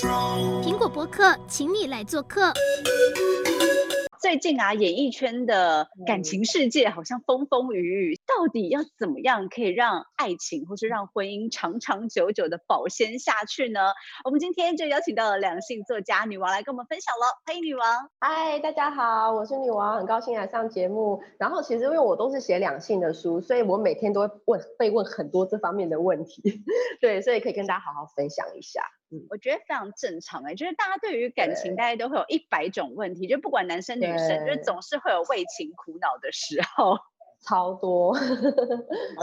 [0.00, 2.54] 苹果博客，请你来做客。
[4.18, 13.80] 最近啊，演艺圈的感情世界好像风风雨雨，到底要怎么样可以让爱情或是让婚姻长长久久的保鲜下去呢？
[14.24, 17.26] 我们今天就邀请到了两性作家女王来跟我们分享喽。
[17.44, 18.10] 欢迎女王。
[18.20, 21.22] 嗨，大家好，我是女王，很高兴来上节目。
[21.38, 26.42] 然后其实因为我都是写两性的书，所以我每天都会问被问很多这方面的问题，
[27.02, 28.82] 对，所以可以跟大家好好分享一下。
[29.12, 36.96] 嗯，我觉得非常正常哎、欸，就是大家对于感情，大家都会有一百种问题，就不管男生女生，就是总是会有为情苦恼的时候，
[37.42, 38.14] 超多。
[38.14, 38.20] 好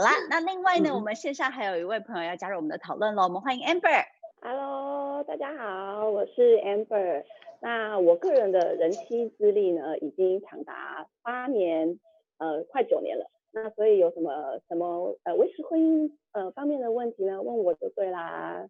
[0.02, 4.04] 啦，那另外呢，嗯、我们线上还有一位朋友要加入我们的讨论喽，我们欢迎 Amber。
[4.42, 7.24] Hello，大家好，我是 Amber。
[7.60, 11.98] 那我个人的人妻资历呢，已经长达八年，
[12.36, 13.30] 呃，快九年了。
[13.50, 17.40] 那所以有什么什么呃维持婚姻呃方面的问题呢？
[17.40, 18.68] 问我就对啦。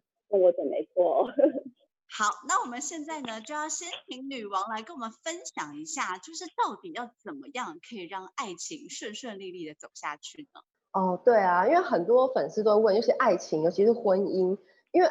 [2.49, 10.61] 那我们现在呢，就要先请女王来跟我们分享一下，就是到底要怎么样可以让爱情顺顺利利的走下去呢？
[10.91, 14.57] 哦，对啊，因为很多粉丝都问，尤其爱情，尤其是婚姻，
[14.89, 15.07] 因为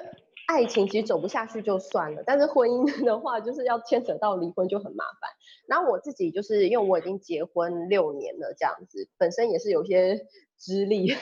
[0.49, 5.31] 爱情其实走不下去就算了，但是婚姻的话，就是要牵扯到离婚就很麻烦。
[5.69, 11.15] 然后我自己就是因为我已经结婚六年了，这样子，本身也是有些资历，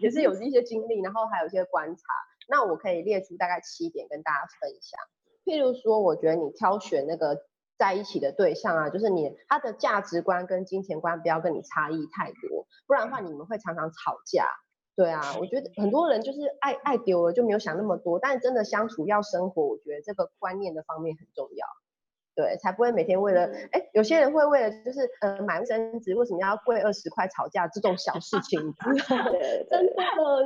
[0.00, 2.02] 也是有一些经历，然后还有一些观察。
[2.48, 5.00] 那我可以列出大概七点跟大家分享。
[5.46, 7.38] 譬如说，我觉得你挑选那个
[7.78, 14.48] 在一起的对象啊，就是你他的价值观跟金钱观不要跟你差异太多，不然的话你们会常常吵架。
[14.96, 21.66] 对啊，我觉得很多人就是爱爱丢了就没有想那么多，但真的相处要生活，我觉得这个观念的方面很重要。
[22.36, 28.60] 对，才不会每天为了，哎，有些人会为了就是，呃，买卫生纸为什么要贵二十块吵架这种小事情，
[29.70, 29.92] 真的。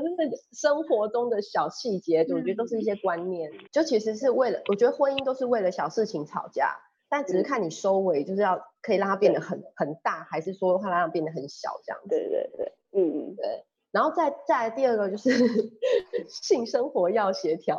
[0.01, 6.77] 就是生活中的小细节，我觉得都是一些观念，就其实是为了，我觉得婚姻都是为了小事情吵架，
[7.09, 12.09] 但只是看你收尾，就是要可以让它变得很很大，还是说它让它变得很小这样子。
[12.09, 13.65] 对对对，嗯，对。
[13.93, 15.31] 然后再再来第二个就是
[16.29, 17.77] 性生活要协调，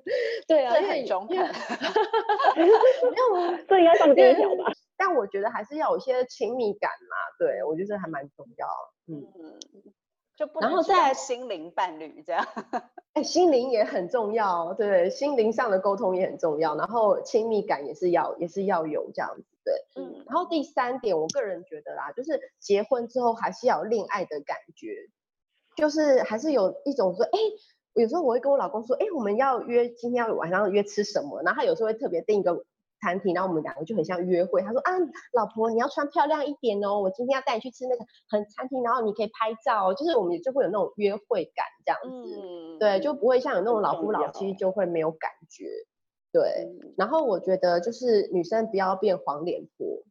[0.46, 4.72] 对啊，这很中肯，没有， 这应该算第一条吧。
[4.96, 8.66] 但我觉得还是要有些亲密感嘛，对，我觉得还蛮重要，
[9.08, 9.26] 嗯，
[10.36, 12.46] 就不然后再心灵伴侣这样，
[13.14, 20.24] 哎，心灵也很重要，对，心灵上的沟通也很重要，然后亲密感也是要也是要有这样子，对，嗯。
[20.26, 25.08] 然后第三点，我个人觉得啦，就是结婚之后还是要有恋爱的感觉。
[25.76, 27.38] 就是还是有一种说，哎，
[27.94, 31.42] 有时候我会跟我老公说，哎，我们要约今天要晚上约吃什么？
[31.42, 32.64] 然后他有时候会特别订一个
[33.00, 34.62] 餐厅，然后我们两个就很像约会。
[34.62, 34.92] 他说啊，
[35.32, 39.94] 老婆你要穿漂亮一点哦，我今天要带你去吃那个很餐厅，然后你可以拍照哦。
[39.94, 45.66] 就是我们也就会有那种约会感这样子，嗯、对，就不会像有那种老夫老妻就会没有感觉。
[46.32, 50.02] 对，然后我觉得就是女生不要变黄脸婆。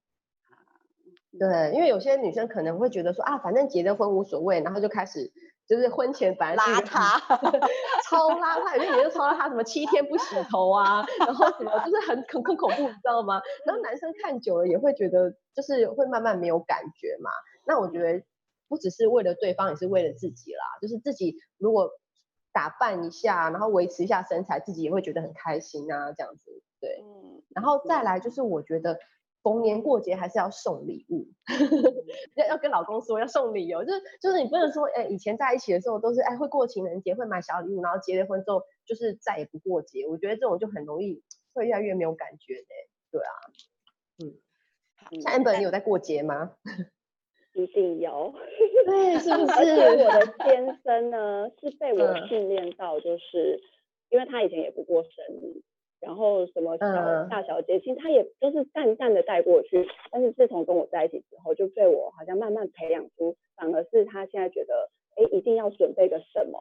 [1.40, 5.32] 对，因为有些女生可能会觉得说啊，反正结了婚无所谓，然后就开始。
[5.68, 7.20] 就是婚前反正邋遢，
[8.10, 13.42] 超邋遢，有些女生超邋遢，什么七天不洗头啊，然后什么就是很很很恐怖，你知道吗？
[13.66, 17.30] 然后男生看久了也会觉得，就是会慢慢没有感觉嘛。
[17.66, 18.24] 那我觉得
[18.68, 20.64] 不只是为了对方，也是为了自己啦。
[20.82, 21.90] 就是自己如果
[22.52, 26.62] 打扮一下，然后维持一下身材，自己也会觉得很开心啊，这样子。
[26.82, 29.00] 对，嗯，然后再来就是我觉得。
[29.44, 31.28] 逢年过节还是要送礼物，
[32.36, 41.22] 要要跟老公说要送礼哦，就是就是你不能说，哎，以前在一起的时候都是哎会过情人节会买小礼物，然后结了婚之后就是再也不过节，我觉得这种就很容易
[41.54, 42.68] 会越来越没有感觉的，
[43.12, 43.32] 对啊，
[44.24, 46.56] 嗯，像 Amber 你有在过节吗？
[47.54, 48.34] 一定有，
[48.88, 49.52] 对，是不是？
[49.54, 53.62] 而且我的先生呢是被我训练到，就是、嗯、
[54.10, 55.12] 因为他以前也不过生
[55.42, 55.62] 日。
[56.06, 56.86] 然后什么小
[57.30, 59.88] 大小姐，其实他也都是淡淡的带过去。
[60.12, 66.60] 但是自从跟我在一起之后，就被我好像慢慢培养出，反而是他现在觉得，哎，一定要准备个什么，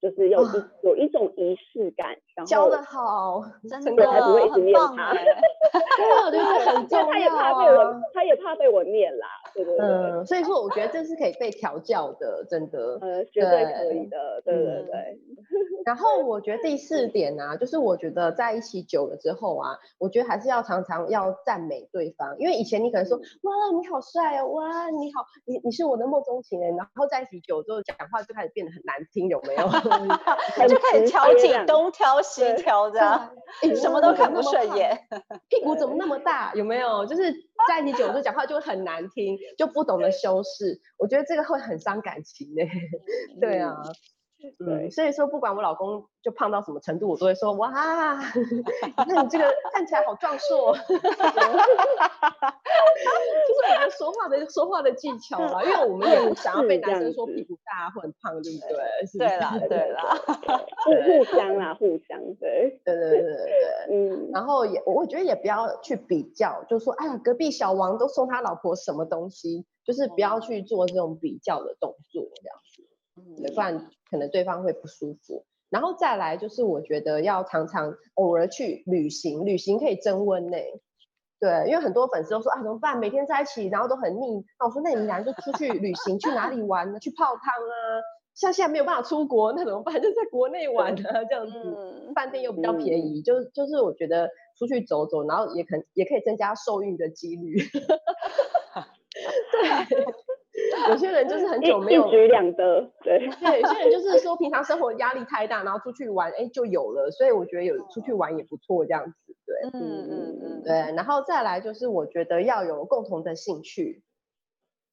[0.00, 0.48] 就是有一
[0.82, 2.16] 有一种仪式感。
[2.36, 5.14] 然后教的好，真的，才不会一直念他。
[5.96, 7.06] 对，我觉得很重要。
[7.06, 9.26] 他也怕被我，他也怕被我念啦。
[9.54, 9.86] 对对对。
[9.86, 12.98] 嗯，所以说我觉得这是可以被调教的，真的。
[13.00, 14.42] 呃，绝对可以的。
[14.44, 15.18] 对对对。
[15.84, 29.64] 然后我觉得第四点啊，就是我觉得在一起久了之后啊，我觉得还是要常常要赞美对方，因为以前你可能说哇你好帅哦，哇你好，你你是我的梦中情人，然后在一起久之后讲话就开始变得很难听，有没有？
[30.68, 33.30] 就开始挑剔，东挑西挑这样，
[33.76, 34.98] 什么都看不顺眼，
[35.48, 36.52] 屁股怎么那么大？
[36.54, 37.04] 有没有？
[37.06, 37.32] 就是
[37.68, 42.62] 在一起久了之后讲话就很难听，就不懂得修饰，我觉得这个会很伤感情呢。
[43.40, 43.74] 对啊。
[44.58, 47.70] 对，所以说不管我老公就胖到什么程度，我都会说哇，
[49.08, 51.00] 那你这个看起来好壮硕， 就是
[53.74, 58.74] 我们说话的说话的技巧啦，因为我们也不想要被男生说屁股大或很胖，对不对？
[59.18, 59.36] 对？
[59.38, 60.16] 啦， 对啦，
[60.84, 72.84] 互互相啦，互相，对，对对对对对，嗯，然后也我觉得也不要去比较，就说哎呀，隔壁小王都送他老婆什么东西，就是不要去做这种比较的动作，这样子。
[73.54, 75.44] 不然可能对方会不舒服。
[75.70, 80.56] 然后再来就是，我觉得要常常偶尔去旅行，旅行可以增温呢。
[81.40, 82.96] 对，因为很多粉丝都说啊，怎么办？
[83.00, 84.44] 每天在一起，然后都很腻。
[84.60, 87.00] 那我说，那你们俩就出去旅行，去哪里玩呢？
[87.00, 87.74] 去泡汤啊。
[88.34, 89.94] 像现在没有办法出国，那怎么办？
[90.00, 93.20] 就在国内玩啊，这样子，饭店又比较便宜。
[93.22, 97.56] 就就是我觉得出去走走，然后也可也可以增加受孕的几率。
[99.52, 100.04] 对。
[100.88, 103.18] 有些人就是很久没有一举两得，对。
[103.42, 109.12] 对，有些人就是说平常生活压力太大，然后出去玩，哎，就有了，所以我觉得有出去玩也不错，这样子，
[109.44, 114.04] 对，嗯嗯嗯，对，然后再来就是我觉得要有共同的兴趣，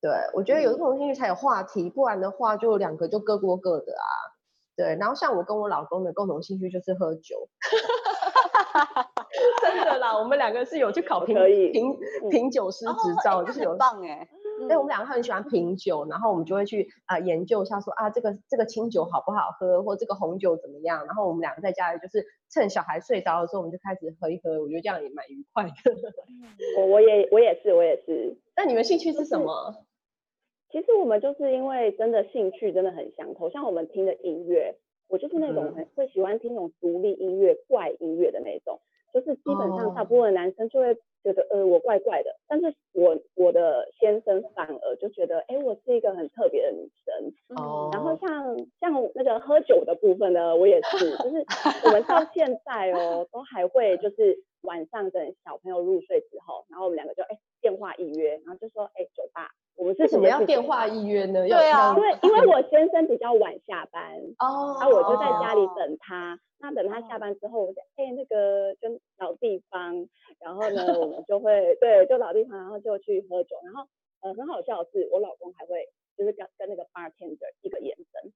[0.02, 4.34] 对，我觉得有共同兴趣才有话题，不然的话就两个就各过各的啊，
[4.76, 7.48] 对，然后像我跟我老公的共同兴趣就是喝酒，
[9.62, 11.36] 真的啦，我们两个是有去考品
[11.72, 12.00] 品
[12.32, 14.28] 品酒师执照，就是有棒哎。
[14.62, 21.06] 因为我们两个很喜欢品酒，然后我们就会去啊、呃、研究一下说，说啊这个这个清酒好不好喝，或这个红酒怎么样。
[21.06, 24.62] 然后我们两个在家里就是趁小孩睡着的时候，我们就开始喝一喝。
[24.62, 25.72] 我觉得这样也蛮愉快的。
[26.78, 28.38] 我我也我也是我也是。
[28.56, 29.76] 那你们兴趣是什么？
[30.72, 34.78] 其实我们就是因为真的兴趣真的很相投，像我们听的音乐，
[35.10, 38.80] 我就是那种很会喜欢听那种独立音乐、怪音乐的那种，
[39.14, 40.98] 就是基本上大部分男生就会。
[41.24, 47.32] 觉得呃我怪怪的，但是我我的先生反而就觉得，哎，我是一个很特别的女生。
[47.56, 47.92] 哦。
[47.94, 51.46] 然后像像那个喝酒的部分呢，我也是，就是
[51.86, 61.48] 我们到现在哦，都还会就是晚上等小朋友入睡之后，然后我们两个就哎电话预约，然后就说哎酒吧，我们是什么要电话预约呢？
[61.48, 66.40] 对啊，因为因为 我先生比较晚下班，哦，然后我就在家里等他。
[66.64, 68.88] 那等他下班之后，我就哎那个就
[69.18, 70.08] 老地方，
[70.40, 73.88] 然后呢 我们就会对就老地方，然后就去喝酒，然后
[74.22, 78.32] 呃很好笑的是，我老公还会就是跟跟那个 bartender 一个眼神，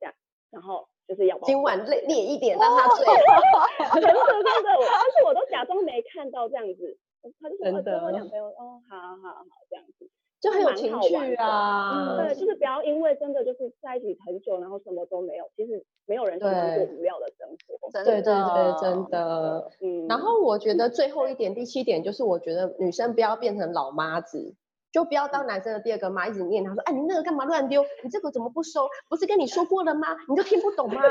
[0.00, 0.14] 这样，
[0.50, 6.98] 然后就是要今晚累烈一点让他醉，真的真的，但是我都假装没看到这样子，
[7.40, 10.10] 他就说跟我讲朋友哦好好好这样子。
[10.40, 17.90] 就很有情趣啊，对，就是不要因为真的就是在一起很久，然后什么都没有，其实没有人喜欢过无聊的生活。
[18.04, 19.68] 对对对，真的。
[19.80, 20.06] 嗯。
[20.06, 24.54] 然后我觉得最后一点，第七点就是，我觉得女生不要变成老妈子，
[24.92, 27.84] 就不要当男生的第二个妈，一直念他说，哎，你那个干嘛乱丢？
[28.02, 28.88] 你这个怎么不收？
[29.08, 30.16] 不是跟你说过了吗？
[30.28, 31.02] 你都听不懂吗？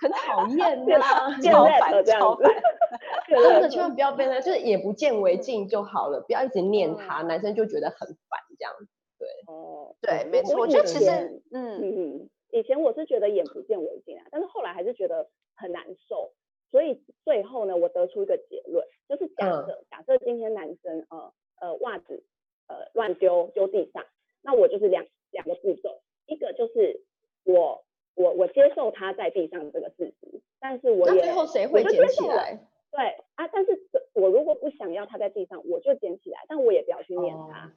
[0.00, 2.50] 很讨厌 啊，超烦，超烦。
[3.28, 8.40] 真的千万不要变成，就是眼不见为净就好了，不要一直念他，男生就觉得很烦。
[8.58, 8.86] 这样子，
[9.18, 11.10] 对，哦，对，没错，我觉得其实，
[11.52, 16.32] 嗯嗯，以前我是觉得眼不见为净啊，但是后来还是觉得很难受，
[16.70, 22.22] 所以最后呢，我得出一个结论，就是假设，嗯、假设今天男生呃呃袜子
[22.70, 24.06] 呃乱丢丢地上，
[24.42, 27.02] 那我就是两两个步骤，一个就是
[27.44, 27.84] 我
[28.14, 32.60] 我我接受他在地上这个事实，但是我也最后谁会捡起来？
[32.92, 37.66] 对啊，但是我如果不想要他在地上，我就捡起来，但我也不要去念他。
[37.66, 37.70] 哦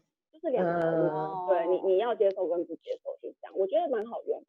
[0.44, 4.48] 是两个对你你要接受跟不接受是这样，我觉得蛮好用的。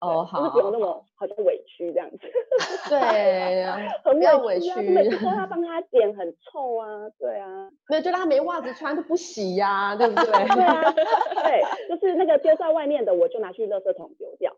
[0.00, 2.16] 哦，好，就是不用那么好像委屈这样子。
[2.88, 3.66] 对，
[4.02, 4.80] 很委屈。
[4.80, 7.70] 每次说他帮他剪很臭啊，对啊。
[7.88, 10.24] 没有，就让他没袜子穿都不洗呀，对不对？
[10.54, 14.50] 对啊，对，就是那个丢在外面的，我就拿去垃圾桶丢掉。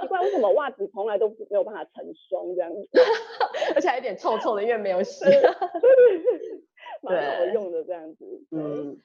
[0.00, 2.88] 奇怪，为什么袜子从来都没有办法成双这样子？
[3.74, 5.24] 而且还有点臭臭的，因为没有洗。
[7.02, 8.96] 蛮好用的这样子，嗯。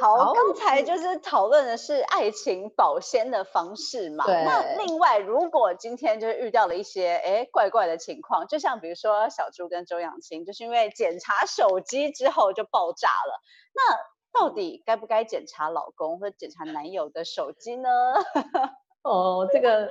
[0.00, 4.24] 好，刚才就是讨论的是爱情保鲜的方式嘛。
[4.24, 4.44] 对。
[4.44, 13.40] 那另外，如果今天就是遇到了一些哎怪怪的情况，就像比如说小猪跟周扬青，就是因为检查手机之后就爆炸了。
[13.74, 17.88] 那到底该不该检查老公或者检查男友的手机呢？
[19.02, 19.88] 哦，这个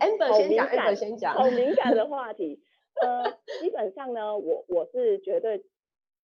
[0.00, 1.34] Amber 先讲，Amber 先讲。
[1.34, 2.62] 好敏感的话题。
[3.02, 5.64] 呃，基本上呢，我我是绝对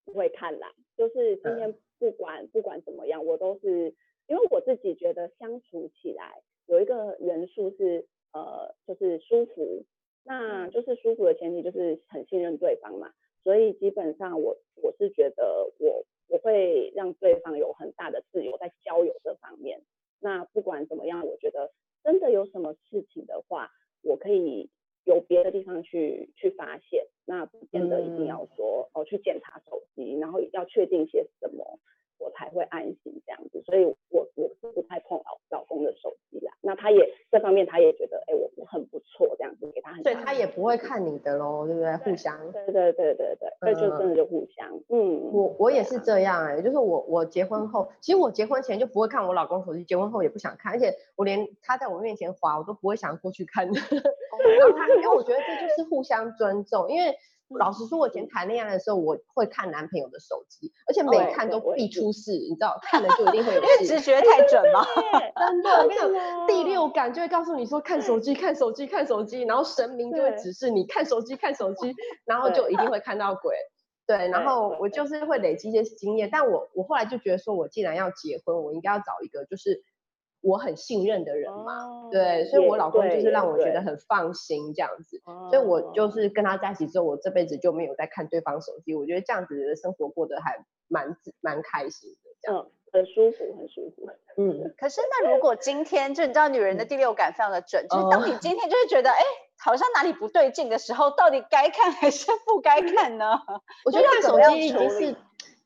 [0.05, 1.75] 不会看啦，就是今天。
[2.01, 3.95] 不管不管怎么样，我都是
[4.27, 9.85] 因为我自己觉得相处起来有一个元素是呃，就是舒服，
[10.25, 13.13] 那就是舒服的前提就是很信任对方嘛，
[13.45, 19.83] 所以基本上我我是觉得我我会让对方有很大的自由在交友这方面。
[20.21, 21.71] 那不管怎么样，我觉得
[22.03, 23.71] 真的有什么事情的话，
[24.03, 24.71] 我可以
[25.05, 31.79] 有别的地方去去发现，那不见得一定要说、嗯、哦去检查手机，然后要确定些什么。
[32.23, 33.97] 我才会安心这样子，所以我
[34.35, 36.53] 我是不太碰老老公的手机啦。
[36.61, 39.01] 那他也这方面他也觉得，哎、欸，我我很不。
[40.03, 41.97] 所以他也不会看你的喽，对不对？
[41.99, 42.37] 互相。
[42.53, 44.69] 对对对对对，所以就真的就互相。
[44.89, 53.81] 嗯，我我也是这样哎、欸，就是我我结婚后，其实我结婚前就不会看我老公手机，结婚后也不想看，而且我连他在我面前滑，我都不会想过去看的。
[53.91, 57.17] 然后他，因为我觉得这就是互相尊重，因为。
[57.59, 63.67] 老实说，我以前谈恋爱的时候，我会看男朋友的手机，而且每看都必出事，你知道，看了就一定会有事。
[63.67, 64.85] 因为直觉太准吗？
[65.37, 66.11] 真的，我跟你讲，
[66.47, 73.57] 第六感就会告诉你说看手机，看手机，看手机，然后神明就会指示你看手机，看手机，然后就一定会看到鬼。
[74.07, 79.83] 对，然后我就是会累积一些经验，但我我后来就觉得说，我既然要结婚，我应该要找一个就是。
[80.43, 85.21] 我很信任的人嘛，哦、对，所以我老公就是让我觉得很放心这样子，
[85.51, 94.09] 所以我就是跟他在一起之后，我这辈子就没有再看对方手机，我觉得这样子的生活过得还蛮蛮开心的，这样、嗯、很舒服，很舒服。
[94.39, 99.27] 嗯， 可是那如果今天就你知道女人的第六感非常的准，嗯、就是当你今天就是觉得哎、欸，
[99.59, 103.39] 好像哪里不对劲的时候，到底该看还是不该看呢？
[103.85, 105.15] 我觉得看手机已经是。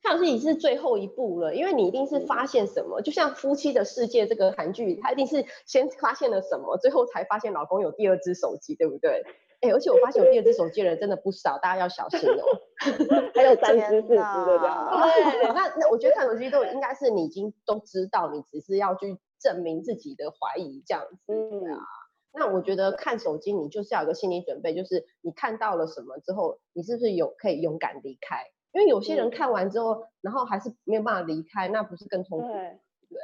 [0.04, 9.25] 看是已经是最后一步了，因为你一定是发现什么，就像《夫妻的世界》这个韩剧，他一定是先发现了什么，最后才发现老公有第二只手机，对不对？
[9.62, 12.44] 哎，而且我发现有第二只手机的人真的不少，大家要小心哦。
[13.34, 15.00] 还有三只、四只的这样。
[15.00, 21.32] 对，那那我觉得看手机都应该是你已经都知道，你只是要去证明自己的怀疑这样子。
[22.37, 28.44] 那我觉得看手机，你就是要有个心理准备，就是你看到了什么之后，你是不是有可以勇敢离开？
[28.75, 32.49] 因为有些人看完之后，嗯、然后还是没有办法离开，那不是更痛苦？
[32.49, 33.19] 对，对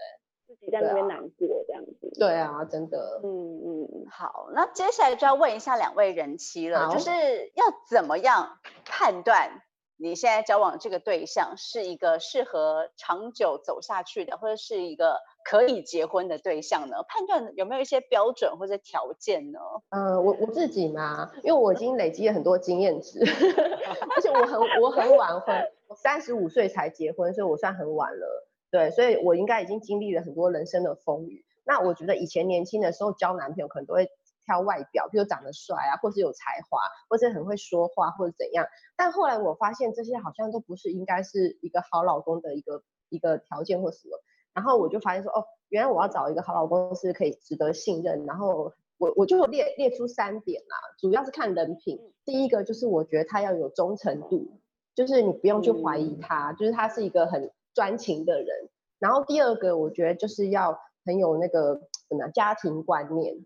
[0.47, 2.11] 自己在那边难过这样子。
[2.19, 3.21] 对啊，真的。
[3.25, 9.62] 嗯嗯，好，那接下来就要问一下两位人妻了，就是要怎么样判断
[10.00, 15.19] 你现在交往这个对象是一个适合长久走下去的，或者是一个。
[15.42, 17.02] 可以结婚的对象呢？
[17.09, 19.59] 判断有没有一些标准或者条件呢？
[19.88, 23.21] 呃，我我自己嘛，因为我已经累积了很多经验值，
[24.14, 25.57] 而且我很 我很晚婚，
[25.88, 28.47] 我三十五岁才结婚，所以我算很晚了。
[28.71, 31.42] 对，所以我应该已经经历了很多人生的风雨。
[31.64, 34.11] 那我觉得以前年轻的时候交男朋友可能都会
[34.50, 38.66] 挑外表，比如长得帅啊，或是有才华，或是很会说话，或者怎样。
[38.97, 44.19] 但后来我发现这些好像都不是应该是一个好老公的一个一个条件或什么。
[44.52, 48.26] 然后我就发现说，哦，原来我要找一个好老公是可以值得信任。
[48.26, 52.12] 然后我我就列列出三点啦，主要是看人品。
[52.25, 54.59] 第一个就是我觉得他要有忠诚度，
[54.97, 58.69] 就是你不用去怀疑他，就是他是一个很专情的人。
[58.99, 63.37] 然后第二个我觉得就是要很有那个什么家庭观念，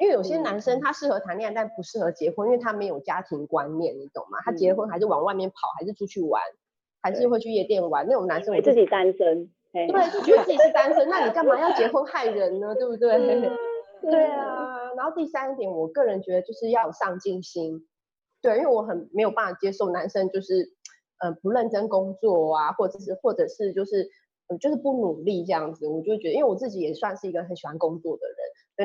[0.00, 4.38] 因为有些男生他适合谈恋爱，但不适合结婚，因为他没有家庭观念，你懂吗？
[4.42, 6.42] 他结婚还是往外面跑，还是出去玩，
[7.02, 9.50] 还是会去夜店玩那种男生，我自己单身。
[9.72, 12.74] 对，就觉得自己是单身，那你干嘛要结婚害人呢？
[12.74, 13.10] 对不对？
[14.02, 14.92] 对啊。
[14.96, 17.86] 然后第三点，我个人觉得就是要有上进心。
[18.42, 20.72] 对，因为我很没有办法接受男生就是，
[21.20, 24.08] 呃，不认真工作啊，或者是或者是就是，
[24.48, 25.86] 嗯，就是不努力这样子。
[25.86, 28.36] 我就觉得，因为我自己也算是一个很喜欢工作的人，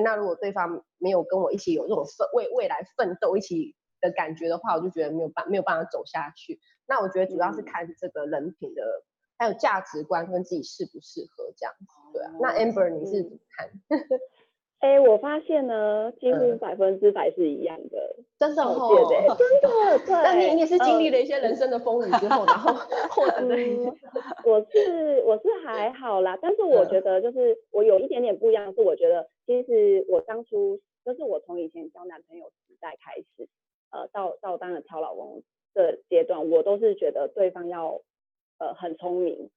[0.02, 6.60] 那如果对方没有跟我一起有这种奋为未来奋斗一起的感觉的话，我就觉得没有办没有办法走下去。
[6.88, 8.84] 那我觉得主要是看这个人品的。
[9.38, 12.32] 还有价值观跟自己适不适合这样子，对啊。
[12.40, 13.70] 那 Amber 你是怎么看？
[14.80, 20.00] 哎、欸，我发现呢，几乎百分之百是一样的， 嗯、真的哦，真的。
[20.06, 22.74] 对，那你你是经历了一些人生的风雨之后，嗯、然后
[23.10, 23.94] 获得的、嗯。
[24.46, 33.48] 我是我是还好啦，但是我觉得就是我有一点点不一样，是我觉得其实我当初就是我从以前交男朋友时代开始，
[33.92, 38.02] 呃，到到当了超老公的阶段，我都是觉得对方要。
[38.58, 39.50] 呃，很聪明，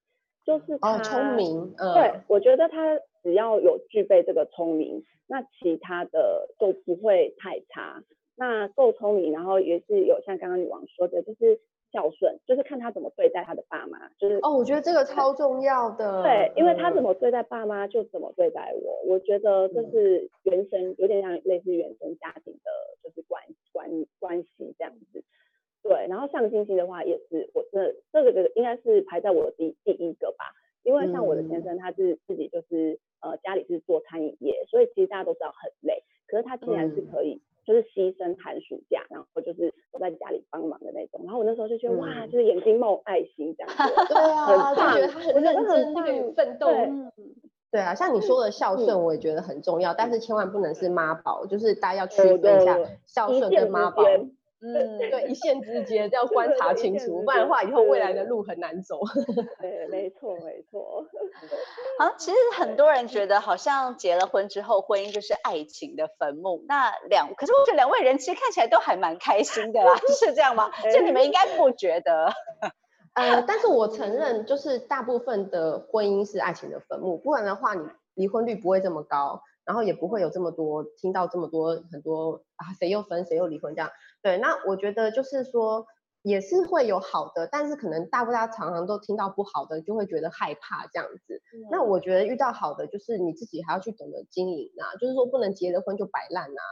[0.44, 8.02] 就是他聪明，呃、对，我觉得他只要有具备这个聪明，那其他的都不会太差。
[8.34, 19.00] 那够聪明，然后也是有像刚刚女王说的，就是孝顺，就是看他怎么对待他的爸妈，就是哦，我觉得这个超重要的，对，因为他怎么对待爸妈，就怎么对待我。
[19.06, 22.70] 我觉得这是原生，有点像类似原生家庭的，
[23.02, 23.42] 就是关
[23.72, 25.24] 关关系这样子。
[25.82, 30.44] 对，然后上进心的话也是，我这这个应该是排在我的第第一个吧，
[30.82, 46.68] 因为像我的先生他是自己就是呃家里是做餐饮业，所以其实大家都知道很累，可是他竟然是可以就是牺牲寒暑假，然后就是我在家里帮忙的那种，然后我那时候就觉得哇，就是眼睛冒爱心这样子， 对啊，很棒，我觉得他很认真，那个奋斗。
[47.70, 54.02] 对啊，像你说的孝顺，我也觉得很重要，嗯、但是千万不能是妈宝，就是大家要区分一下孝顺跟妈宝。
[54.60, 58.98] 嗯，对，一线之间要 观察清楚，不然的话以后未来的路很难走。
[59.60, 61.06] 对，没错，没错。
[62.00, 66.64] 好，其实很多人觉得好像结了婚之后，婚姻就是爱情的坟墓。
[66.66, 70.70] 那两，可是我觉得两位人其实看起来都还蛮开心的啦，是这样吗？
[70.92, 72.32] 就你们应该不觉得？
[73.14, 79.40] 呃，但是我承认，就是大部分的婚姻是爱情的坟墓，不然的话，你离婚率不会这么高。
[79.64, 83.90] 然后也不会有这么多听到这么多很多啊，谁又分谁又离婚这样。
[84.22, 85.86] 对，那我觉得就是说
[86.22, 91.42] 也是会有好的，但是可能大不大常常都听到不好的，就会觉得害怕这样子。
[91.54, 96.62] 嗯、那我觉得遇到好的，就是你自己还要去懂得经营啊，就是说不能结了婚就摆烂啊。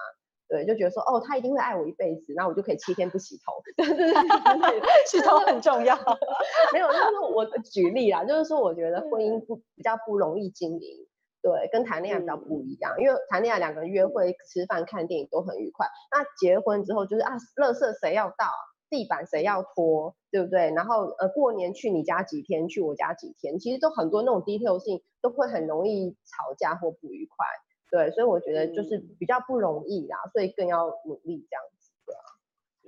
[0.48, 3.52] 对，就觉得说哦，他一定会爱我一辈子，那我就可以七天不洗头。
[3.76, 5.96] 对 对对， 洗头很重要。
[6.72, 11.05] 没有，就是说我举例啦，就是说我觉得婚姻不比较不容易经营。
[11.46, 15.86] 对，跟谈恋爱比较不一样，嗯、因为谈恋爱两个人约会、吃饭、看电影都很愉快。
[16.10, 18.50] 那结婚之后就是啊，垃圾谁要倒，
[18.90, 20.72] 地板谁要拖，对不对？
[20.74, 27.46] 然后呃，过年去你家几天，去我家几天，其实都很多那种 detail 性都会很容易吵架或不愉快。
[27.92, 31.92] 对，所以我觉得就是比较不容易啦，所以更要努力这样子。
[32.06, 32.26] 对啊。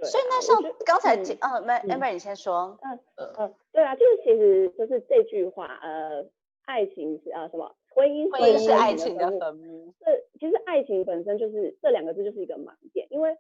[0.01, 2.77] 对所以那像刚才嗯，没，Amber 你先说。
[2.83, 6.29] 嗯嗯嗯，对啊，就是其实就是这句话，呃，
[6.65, 7.77] 爱情是啊什么？
[7.99, 9.93] 婚姻，婚姻是爱情的坟墓。
[9.99, 10.07] 这
[10.39, 13.37] 其实爱情本身就是这两个字就是一个盲点，因为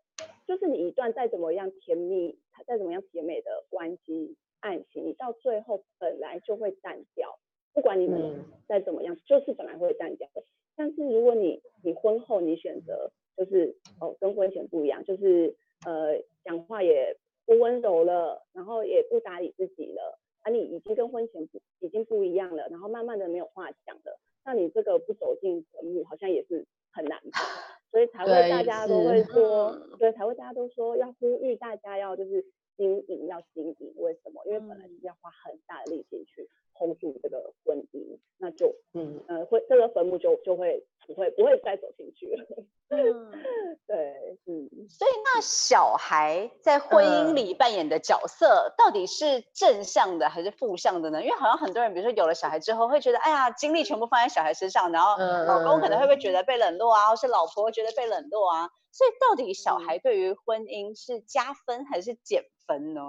[0.48, 2.36] 就是你一段再怎么样甜蜜，
[2.66, 7.38] 再怎么样甜美的关系，爱情，你到最后本来就会淡掉。
[7.72, 10.42] 不管你们再怎么样，嗯、就是本来会淡掉的。
[10.74, 15.54] 但是如果你你婚后你选择就是哦跟婚前不一样，就是
[15.86, 24.18] 呃讲话也不温柔了，然后也不打理自己了，啊你已经跟婚前不已经不一样了，然后慢慢的没有话讲了。
[24.44, 27.30] 那你这个不走进坟墓，好像也是很难的，
[27.90, 32.44] 所以才会大家都会说，对，才会大家都说要呼吁大家要就是
[32.76, 33.92] 经营，要经营。
[33.96, 34.42] 为什么？
[34.46, 42.46] 因为本来就是要花很大的力气去 hold 住这个婚姻，那就嗯呃会这个坟墓就就会不会不会再走进去了。
[42.90, 42.96] 嗯，
[43.86, 51.22] 对，嗯，所以那小孩在婚姻里扮演的角色，到底是正向的还是负向的呢？
[51.22, 58.70] 因为好像很多人，比如说有了小孩之后，会觉得，哎呀，精力全部放在小孩身上，然后老公可能会不会觉得被冷落啊，或是老婆会觉得被冷落啊？
[58.90, 63.02] 所以到底小孩对于婚姻是加分还是减分呢？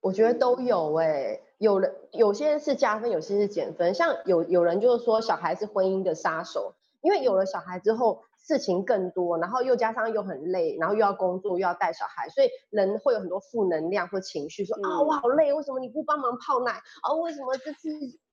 [0.00, 3.94] 我觉得都有哎、欸，有人有些人是加分，有些是减分。
[3.94, 6.74] 像有有人就是说，小孩是婚姻的杀手。
[7.00, 17.16] 因为有了小孩之后，事情更多，然后又加上又很累，然后又要工作又要带小孩，所以人会有很多负能量或情绪，说啊、嗯哦、我好累，为什么你不帮忙泡奶啊、哦？
[17.20, 17.90] 为什么这次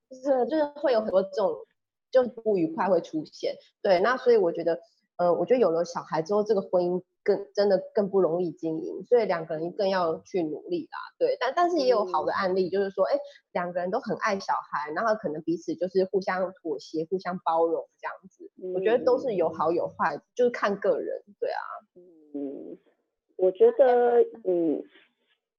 [0.10, 1.54] 就是就是会有很多这种
[2.10, 3.56] 就不愉快会出现。
[3.82, 4.80] 对，那所以我觉得。
[5.17, 10.97] 呃，我觉得有了小孩之后，这个婚姻更真的更不容易经营，所以两个人更要去努力啦。
[11.17, 13.19] 对，但但是也有好的案例，就是说，哎、嗯，
[13.54, 18.51] 两个人都很爱小孩，然后可能彼此就是互相妥协、互相包容这样子。
[18.62, 21.23] 嗯、我觉得都是有好有坏，就是看个人。
[21.39, 21.62] 对啊，
[22.34, 22.78] 嗯，
[23.38, 24.84] 我觉得，嗯，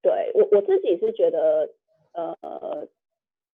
[0.02, 1.70] 对我我自己是觉得，
[2.12, 2.86] 呃，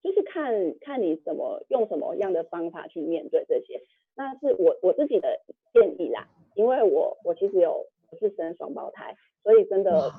[0.03, 3.81] 就是看看你怎么用什么样的方法去面对这些。
[4.15, 5.41] 那是我我自己的
[5.73, 10.11] 建议啦，因为我我其实有我是生双胞胎，所以真的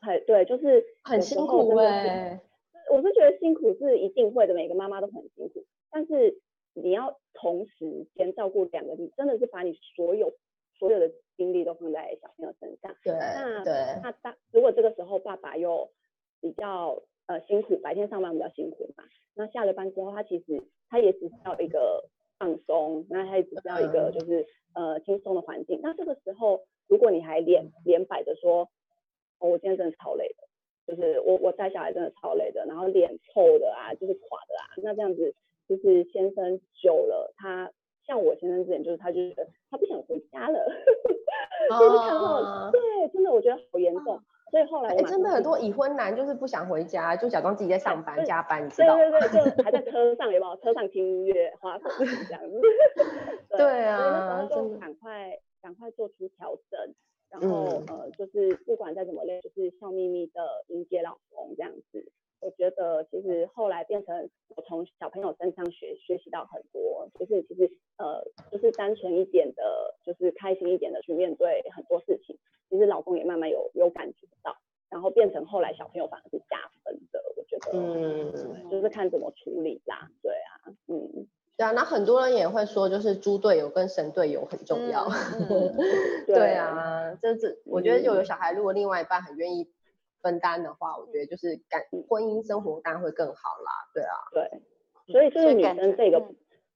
[0.00, 2.40] 很对，就是很辛苦哎。
[2.90, 6.38] 我是觉得辛苦是一定会的，每个妈妈都很辛苦，但是
[6.74, 10.34] 你要同时兼照顾两个，你真的是把你所有
[10.78, 12.94] 所有的精力都放在小朋友身上。
[13.02, 15.90] 对，那对那当如果这个时候爸爸又
[16.40, 22.04] 比较呃辛苦，白天上班比较辛苦嘛，那下了班之后他其实他也只需要一个。
[22.38, 25.80] 放松，那他也只需要一个就是呃轻松的环境。
[25.82, 28.68] 那这个时候，如果你还脸脸摆着说，
[29.38, 30.46] 哦，我今天真的超累的，
[30.86, 35.34] 就是我我带小孩真的超累的，然后脸臭的啊，就是垮的啊，那这样子
[35.68, 37.70] 就是先生久了，他
[38.06, 40.64] 像我先生之前就是他就觉得他不想回家了，
[41.78, 44.20] 就是看到对，真的我觉得好严重。
[44.50, 49.02] 所以后来，哎，真的很多已婚男就是不想回家，就假装自己在上班加班，你知道吗？
[49.02, 50.56] 对对对，就还在车上，有没有？
[50.56, 52.60] 车上听音乐、滑手机这样子。
[53.50, 56.94] 对啊，就赶快赶快做出调整，
[57.30, 62.10] 然后呃，就是不管再怎么累，就是笑眯眯的迎接老公这样子。
[62.40, 72.38] 我觉得其实后来变成我从小朋友身上学学习到很多，就是其实呃，就是单纯一点的，就是开心一点的去面对很多事情。
[72.70, 74.56] 其实老公也慢慢有有感觉到，
[74.90, 85.08] 然后变成后来小朋友反而是加分的，我觉得，嗯，就是看怎么处理啦，对啊，嗯，对啊，那很多人也会说，就是猪队友跟神队友很重要。
[85.40, 85.48] 嗯
[85.78, 89.66] 嗯、对啊，这这我觉得就有小孩，如果另外一半很愿意
[90.28, 93.70] 分担的话，我觉得就是感婚姻生活当然会更好啦。
[93.94, 94.60] 对啊，对，
[95.10, 96.22] 所以就是女生这个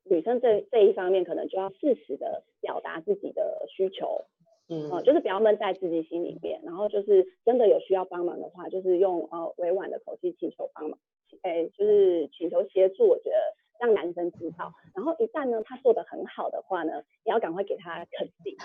[0.04, 4.24] 女生这这一方面，可能就要适时的表达自己的需求。
[4.68, 10.98] 嗯、呃，就是不要闷在自己心里面，然后就是真的有需要帮忙的话，就是用呃委婉的口气请求帮忙，
[11.42, 13.06] 哎，就是请求协助。
[13.06, 13.36] 我觉得
[13.78, 18.56] 让男生知道，然后一旦呢他做的很好的话呢，也要赶快给他肯定。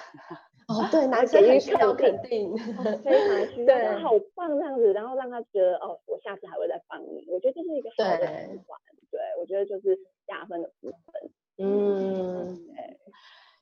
[0.67, 2.55] 哦， 对，男生也需要肯定，
[3.03, 7.25] 非常需 要，对好棒这样子，然后让他觉得哦，我下次还会再帮你。
[7.29, 11.31] 我觉得这是一个好的循环，对，对我觉得就是加分的部分。
[11.59, 12.59] 嗯，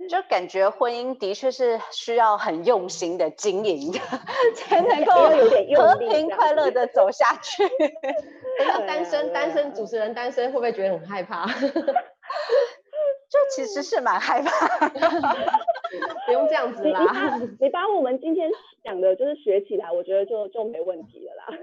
[0.09, 3.99] 就感觉婚姻的确是需要很用心的经营的，
[4.55, 7.63] 才能够有点和平快乐的走下去。
[8.59, 11.45] 那单身单身主持人单身会不会觉得很害怕？
[13.29, 14.89] 就其实是蛮害怕，
[16.25, 17.01] 不用这样子啦。
[17.01, 18.49] 你把你把我们今天
[18.83, 21.45] 讲的就是学起来，我觉得就就没问题了啦。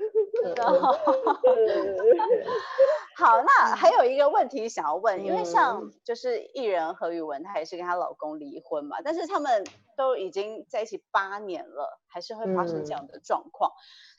[3.17, 9.65] 好，那还有一个问题想要问，因为像就是艺人何雨文，她也是跟她老公离婚嘛，但是他们
[9.97, 13.71] 都已经在一起八年了，还是会发生这样的状况。
[13.71, 13.79] 嗯、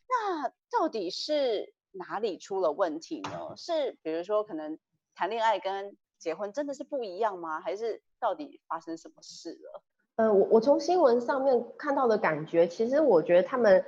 [0.09, 3.53] 那到底是哪里出了问题呢？
[3.57, 4.79] 是比如说可能
[5.15, 7.59] 谈恋爱跟结婚真的是不一样吗？
[7.59, 9.81] 还是到底发生什么事了？
[10.15, 13.83] 呃，我我从新闻上面看到的感觉，其实我觉得他们，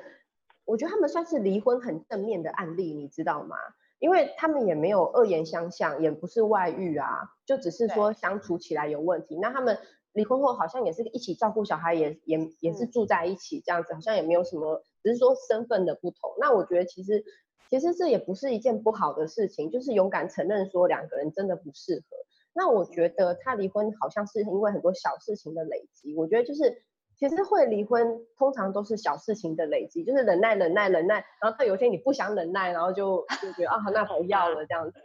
[0.65, 3.55] 我觉得他们算是离婚很正面的案例，你知道吗？
[3.99, 7.07] 因为他们也没有恶言相向，也不是外遇啊，
[7.45, 9.37] 就只是说相处起来有问题。
[9.37, 9.77] 那他们
[10.11, 16.35] 离婚后好像也是一起照顾小孩也，也也也是住在一起这样子，好像也没有什么，只是说身份的不同。
[16.37, 17.23] 那我觉得其实
[17.69, 22.17] 其实这也不是一件不好的事情，就是勇敢承认说两个人真的不适合。
[22.55, 26.15] 那我觉得他离婚好像是因为很多小事情的累积。
[26.15, 26.81] 我觉得就是
[27.17, 34.99] 其实会离婚通常都是小事情的累积，就是忍耐忍耐忍耐，然后到有一天你不想忍耐，然后就就觉得啊那不要了这样子。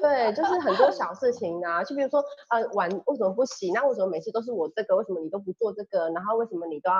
[0.00, 3.70] 对，就是很多小事情啊，就比如说呃碗为什么不洗？
[3.72, 4.96] 那为什么每次都是我这个？
[4.96, 6.08] 为什么你都不做这个？
[6.10, 6.96] 然后为什么你都要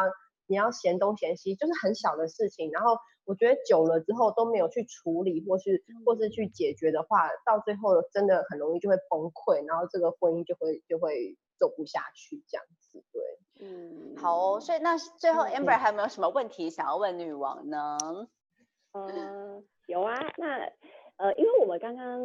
[0.47, 1.55] 你要嫌东嫌西？
[1.55, 2.97] 就是很小的事情，然后。
[3.25, 13.05] 我觉得久了之后都没有去处理，或是或是去解决的话，到最后真的很容易就会崩溃，然后这个婚姻就会就会走不下去这样子。
[13.13, 13.23] 对，
[13.61, 14.61] 嗯，好哦。
[14.61, 17.97] 所以那最后 Amber 还有没有什么问题想要问女王呢？
[18.91, 20.19] 嗯，有啊。
[20.37, 20.59] 那
[21.17, 22.19] 呃，因为我们刚刚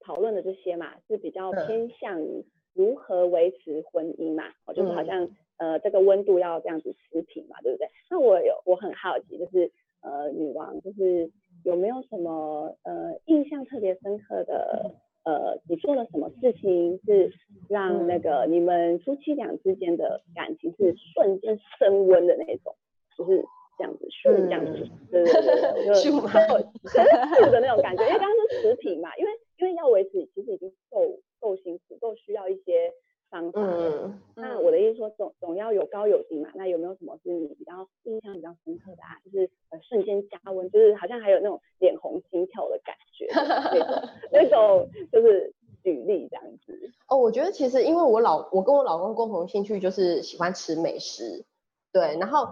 [0.00, 7.88] 讨论的这些嘛，是比较偏向于如何维持婚姻嘛，哦、嗯，就是好像呃这个温度要这样子持平嘛，对不对？
[8.10, 9.70] 那我有我很好奇，就是。
[10.06, 11.30] 呃，女王就是
[11.64, 14.90] 有没有什么呃印象特别深刻的
[15.24, 17.32] 呃，你做了什么事情是
[17.70, 22.76] 让那个你们夫妻俩之间的感情是瞬间升温的那种，
[23.16, 23.42] 就是
[23.78, 32.92] 这样子，是这样子，对对对对，就升温的那种感觉，因为刚刚是持平嘛，因为因为要维持其实已经够够辛苦，够需要一些。
[33.30, 39.18] 方法，嗯，那我的意思说总总要有高有低嘛，那有没有什么是你比较印象比较深刻的啊？
[39.24, 46.92] 就是呃瞬间加温，就是好像还有那种脸红心跳的感觉，那种那种就是举例这样子。
[47.08, 51.44] 哦，我觉得其实因为我老我跟我老公共同兴趣就是喜欢吃美食，
[51.92, 52.46] 对，然后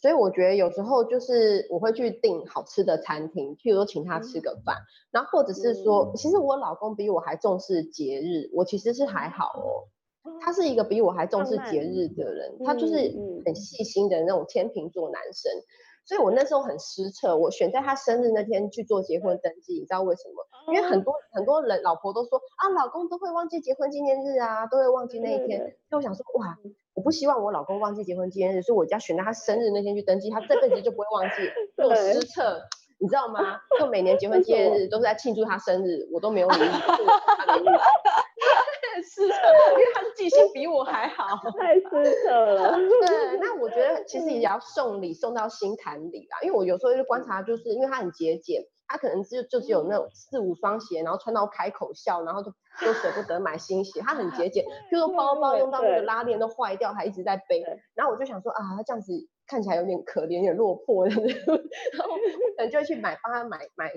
[0.00, 9.90] 所以我觉得有时候就是我会去订好吃的餐厅，譬如说请他吃个饭，嗯、然后或者是说，其实我老公比我还重视节日，我其实是还好哦。
[10.40, 12.06] 他是一个比我还重视节日。
[12.14, 12.94] 的人，他就是
[13.44, 15.50] 很细心的那种天秤座男生，
[16.04, 20.46] 所以我那时候很失策，我选在他生日那天去做结婚登记，你知道为什么？
[20.72, 26.56] 因为很多很多人老婆都说啊，老公都会忘记结婚纪念日啊，都会忘记那一天，所以我想说哇，
[26.94, 31.36] 我不希望我老公忘记结婚纪念日，所以我家选在他生日那天去登记，他这辈子就不会忘记，
[31.76, 32.62] 所以我失策。
[33.00, 33.60] 你知道吗？
[33.78, 36.58] 就每年结婚纪念日都是在庆祝他生日，我都没有礼物
[39.00, 39.36] 失策，
[39.70, 41.24] 因为他的记性比我还好，
[41.56, 41.80] 太失
[42.24, 42.72] 策了。
[42.76, 52.50] 对，那我觉得其实也要送礼送到心坎里啦，因为我有时候就观察，就是因为他很节俭，他可能就就只有那种四五双鞋，然后穿到开口笑，然后就
[52.84, 57.62] 都舍不得买新鞋，他很节俭， 就说包包用到那个拉链都坏掉，还一直在背。
[57.94, 59.28] 然后我就想说啊，他这样子。
[59.50, 63.90] 看起来有点可怜，有点落魄， 然后可能就会去买，帮他买买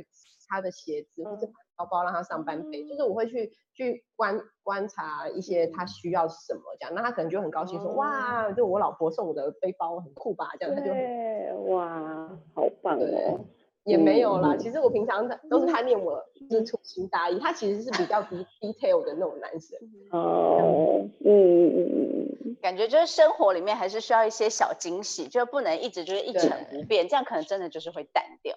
[0.47, 13.43] 他的鞋子或者包包让他上班背，嗯、就是我会去去观观察一些他需要什么这样，那他可能就很高兴说、嗯、哇，就我老婆送我的背包很酷吧，这样他就对哇，好棒哦，
[13.83, 14.55] 也没有啦。
[14.57, 17.39] 其实我平常都是他念我，就是粗心大意。
[17.39, 18.21] 他其实是比较
[18.61, 19.77] detail 的那种男生。
[20.11, 28.55] 哦，嗯嗯，感觉就是生活里面还是需要一些小惊喜，就不能一直就是一成不变，这样可能真的就是会淡掉。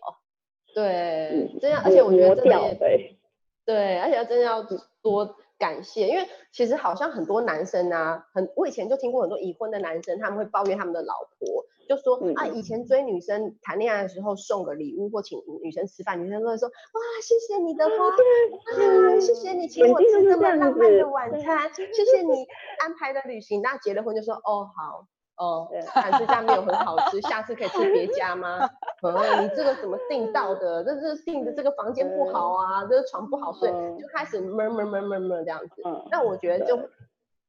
[0.75, 3.17] 对，这样，而且我觉得真的对，
[3.65, 4.63] 对，而且真的要
[5.03, 5.37] 多。
[5.59, 22.47] 感谢，因为其实好像很多男生啊，很我以前就听过很多已婚的男生，他们会抱怨他们的老婆，就说、嗯、啊，以前追女生谈恋爱的时候送个礼物或请女生吃饭，女生都会说哇，谢谢你的花，啊，啊，谢谢你请我吃这么浪漫的晚餐，谢谢你
[22.81, 23.62] 安排的旅行。
[23.62, 25.07] 那结了婚就说哦好。
[25.37, 28.68] 哦，韩式家没有很好吃，下次可以吃别家吗？
[29.03, 29.12] 嗯，
[29.44, 30.85] 你这个怎么订到的？
[30.85, 33.68] 这是订的这个房间不好啊，这个床不好睡，
[33.99, 35.83] 就开始闷闷闷闷闷这样子。
[36.11, 36.79] 那我觉得就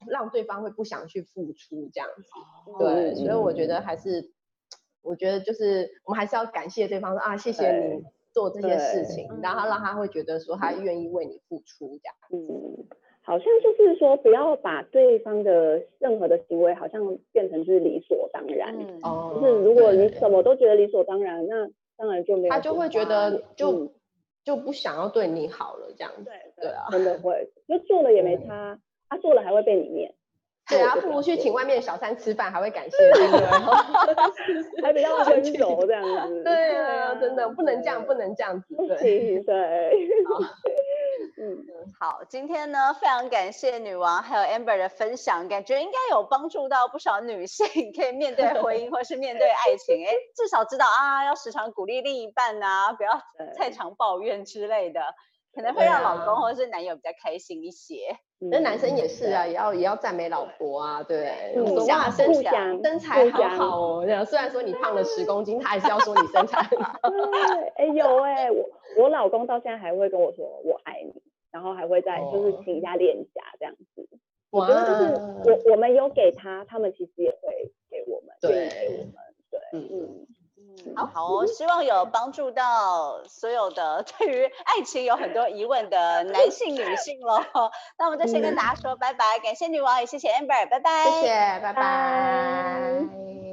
[0.08, 2.24] 让对方会不想去付出这样子。
[2.80, 4.32] 对，所以我觉得还是，
[5.04, 12.16] 我觉得就是我们还是要感谢对方说啊，谢谢你做这些事情，然后让他会觉得说他愿意为你付出这样。
[12.32, 12.88] 嗯。
[13.26, 18.76] 好像就是说，不要把对方的任何的行为，好像变成是理所当然。
[19.02, 22.52] 哦、嗯，就是如果你什么都觉得理所当然，那当然就没有。
[22.52, 23.90] 他就会觉得就、嗯、
[24.44, 26.24] 就不想要对你好了，这样子。
[26.24, 30.14] 对对啊，真的会，就做了也没差，嗯、啊做了还会被你念。
[30.70, 36.44] 对啊，不如去请外面的小三吃饭，还会感谢你，还比较温 柔这样子。
[36.44, 38.76] 对啊，真的不能这样，不能这样子。
[38.76, 39.92] 对对。
[41.38, 41.66] 嗯，
[42.00, 53.20] 好，今天呢，非常感谢女王还有 Amber 的分享，感觉应该有帮助到不少女性， 可以面对婚姻或是面对爱情，哎，至少知道啊，要时常鼓励另一半啊，不要
[53.58, 55.02] 太常抱怨之类的，
[55.54, 58.18] 可能会让老公或是男友比较开心一些。
[58.52, 67.00] 那男生也是啊，也要也要赞美老婆啊，对，说哇，身材身材好好哦，这样虽然说你胖了十公斤，他还是要说你身材很好。
[67.76, 68.64] 哎有哎，我
[68.98, 71.22] 我老公到现在还会跟我说我爱你。
[71.56, 74.06] 然后还会再就是亲一下脸颊这样子，
[74.50, 75.04] 我觉得就是
[75.66, 79.14] 我我们有给他，他们其实也会给我们，对，给我们，
[79.50, 80.28] 对，嗯。
[80.86, 87.42] 嗯，好好哦，希望有帮助到所有的对于爱情有很多疑问的 男性女性喽。
[87.98, 91.74] 那我们就先跟大家说拜拜，感谢女王也谢谢 Amber，拜拜，谢谢，拜。
[91.74, 93.45] 拜。